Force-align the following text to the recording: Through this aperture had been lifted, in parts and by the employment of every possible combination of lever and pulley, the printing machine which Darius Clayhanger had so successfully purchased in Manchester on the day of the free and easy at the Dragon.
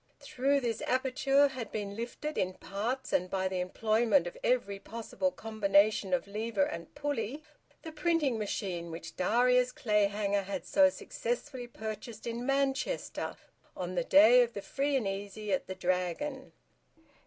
Through 0.19 0.61
this 0.61 0.81
aperture 0.87 1.49
had 1.49 1.71
been 1.71 1.95
lifted, 1.95 2.35
in 2.35 2.55
parts 2.55 3.13
and 3.13 3.29
by 3.29 3.47
the 3.47 3.59
employment 3.59 4.25
of 4.25 4.35
every 4.43 4.79
possible 4.79 5.29
combination 5.29 6.11
of 6.11 6.25
lever 6.25 6.63
and 6.63 6.91
pulley, 6.95 7.43
the 7.83 7.91
printing 7.91 8.39
machine 8.39 8.89
which 8.89 9.15
Darius 9.15 9.71
Clayhanger 9.71 10.41
had 10.45 10.65
so 10.65 10.89
successfully 10.89 11.67
purchased 11.67 12.25
in 12.25 12.43
Manchester 12.47 13.35
on 13.77 13.93
the 13.93 14.03
day 14.03 14.41
of 14.41 14.53
the 14.53 14.63
free 14.63 14.95
and 14.95 15.07
easy 15.07 15.53
at 15.53 15.67
the 15.67 15.75
Dragon. 15.75 16.51